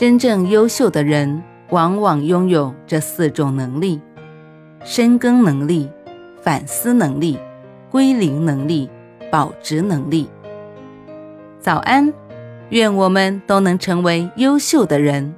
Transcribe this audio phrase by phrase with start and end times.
[0.00, 4.00] 真正优秀的人，往往拥有这四种能力：
[4.82, 5.90] 深耕能力、
[6.40, 7.38] 反思能力、
[7.90, 8.88] 归零能力、
[9.30, 10.26] 保值能力。
[11.58, 12.10] 早安，
[12.70, 15.34] 愿我们都能成为优秀的人。